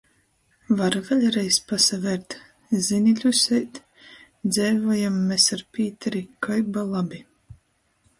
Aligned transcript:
Var 0.77 0.95
vēļreiz 1.07 1.57
pasavērt?... 1.71 2.35
Zyni, 2.87 3.13
Ļuseit, 3.23 3.77
dzeivojam 4.55 5.19
mes 5.33 5.45
ar 5.57 5.63
Pīteri 5.77 6.23
kai 6.47 6.57
ba 6.79 6.87
labi... 6.95 7.21